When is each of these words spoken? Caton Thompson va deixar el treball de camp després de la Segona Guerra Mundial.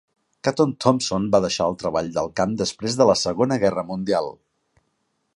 Caton 0.45 0.71
Thompson 0.85 1.25
va 1.35 1.41
deixar 1.43 1.67
el 1.71 1.77
treball 1.83 2.09
de 2.15 2.23
camp 2.41 2.55
després 2.61 2.97
de 3.01 3.07
la 3.09 3.17
Segona 3.25 3.59
Guerra 3.65 3.85
Mundial. 3.91 4.33